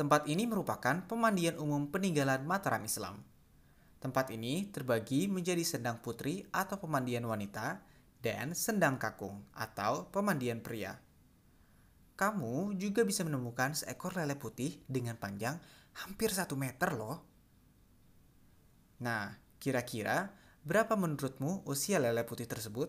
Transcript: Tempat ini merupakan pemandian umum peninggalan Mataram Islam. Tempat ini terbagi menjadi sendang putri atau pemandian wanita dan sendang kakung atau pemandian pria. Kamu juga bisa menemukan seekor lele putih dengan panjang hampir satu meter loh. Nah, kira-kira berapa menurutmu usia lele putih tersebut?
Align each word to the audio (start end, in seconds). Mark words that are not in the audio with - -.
Tempat 0.00 0.32
ini 0.32 0.48
merupakan 0.48 1.04
pemandian 1.04 1.60
umum 1.60 1.92
peninggalan 1.92 2.40
Mataram 2.48 2.80
Islam. 2.80 3.20
Tempat 4.00 4.32
ini 4.32 4.72
terbagi 4.72 5.28
menjadi 5.28 5.60
sendang 5.60 6.00
putri 6.00 6.40
atau 6.56 6.80
pemandian 6.80 7.28
wanita 7.28 7.84
dan 8.24 8.56
sendang 8.56 8.96
kakung 8.96 9.44
atau 9.52 10.08
pemandian 10.08 10.64
pria. 10.64 10.96
Kamu 12.16 12.80
juga 12.80 13.04
bisa 13.04 13.28
menemukan 13.28 13.76
seekor 13.76 14.16
lele 14.16 14.40
putih 14.40 14.80
dengan 14.88 15.20
panjang 15.20 15.60
hampir 16.00 16.32
satu 16.32 16.56
meter 16.56 16.96
loh. 16.96 17.20
Nah, 19.04 19.36
kira-kira 19.60 20.32
berapa 20.64 20.96
menurutmu 20.96 21.68
usia 21.68 22.00
lele 22.00 22.24
putih 22.24 22.48
tersebut? 22.48 22.88